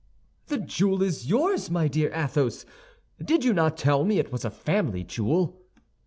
[0.47, 2.65] "The jewel is yours, my dear Athos!
[3.23, 5.61] Did you not tell me it was a family jewel?"